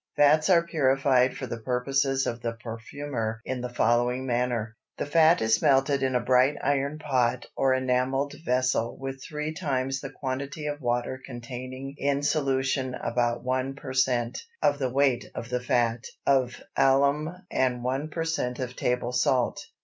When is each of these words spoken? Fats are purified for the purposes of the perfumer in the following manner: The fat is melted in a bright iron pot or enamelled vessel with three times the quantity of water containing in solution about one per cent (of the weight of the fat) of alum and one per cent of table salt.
Fats 0.15 0.49
are 0.49 0.63
purified 0.65 1.37
for 1.37 1.45
the 1.45 1.59
purposes 1.59 2.25
of 2.25 2.41
the 2.41 2.53
perfumer 2.53 3.39
in 3.45 3.61
the 3.61 3.69
following 3.69 4.25
manner: 4.25 4.75
The 4.97 5.05
fat 5.05 5.43
is 5.43 5.61
melted 5.61 6.01
in 6.01 6.15
a 6.15 6.19
bright 6.19 6.55
iron 6.63 6.97
pot 6.97 7.45
or 7.55 7.75
enamelled 7.75 8.33
vessel 8.43 8.97
with 8.97 9.23
three 9.23 9.53
times 9.53 9.99
the 10.01 10.09
quantity 10.09 10.65
of 10.65 10.81
water 10.81 11.19
containing 11.23 11.93
in 11.99 12.23
solution 12.23 12.95
about 12.95 13.43
one 13.43 13.75
per 13.75 13.93
cent 13.93 14.41
(of 14.59 14.79
the 14.79 14.89
weight 14.89 15.25
of 15.35 15.49
the 15.49 15.61
fat) 15.61 16.05
of 16.25 16.59
alum 16.75 17.35
and 17.51 17.83
one 17.83 18.09
per 18.09 18.23
cent 18.23 18.57
of 18.57 18.75
table 18.75 19.11
salt. 19.11 19.67